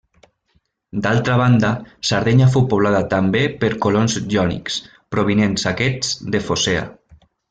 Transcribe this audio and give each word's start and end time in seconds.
D'altra 1.07 1.33
banda, 1.41 1.67
Sardenya 2.09 2.47
fou 2.55 2.65
poblada 2.73 3.01
també 3.13 3.43
per 3.65 3.69
colons 3.87 4.15
jònics, 4.37 4.79
provinents 5.17 5.67
aquests 5.77 6.11
de 6.37 6.43
Focea. 6.49 6.83